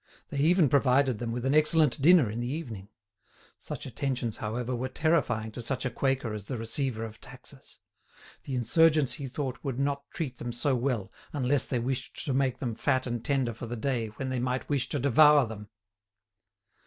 [0.29, 2.89] They even provided them with an excellent dinner in the evening.
[3.59, 7.77] Such attentions, however, were terrifying to such a quaker as the receiver of taxes;
[8.45, 12.57] the insurgents he thought would not treat them so well unless they wished to make
[12.57, 15.69] them fat and tender for the day when they might wish to devour them.